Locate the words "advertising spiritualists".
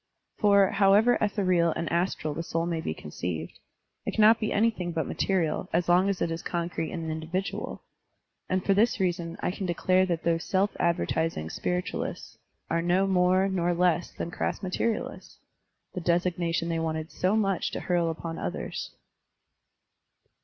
10.79-12.39